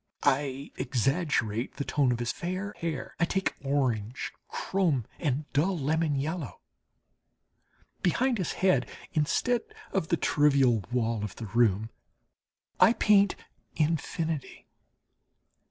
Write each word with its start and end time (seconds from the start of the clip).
I 0.25 0.71
exaggerate 0.77 1.75
the 1.75 1.83
tone 1.85 2.11
of 2.11 2.17
his 2.17 2.31
fair 2.31 2.73
hair; 2.79 3.15
I 3.19 3.25
take 3.25 3.53
orange, 3.63 4.31
chrome, 4.47 5.05
and 5.19 5.45
dull 5.53 5.77
lemon 5.77 6.15
yellow. 6.15 6.59
Behind 8.01 8.39
his 8.39 8.53
head, 8.53 8.89
instead 9.13 9.61
of 9.91 10.07
the 10.07 10.17
trivial 10.17 10.79
wall 10.91 11.23
of 11.23 11.35
the 11.35 11.45
room 11.45 11.91
I 12.79 12.93
paint 12.93 13.35
infinity. 13.75 14.65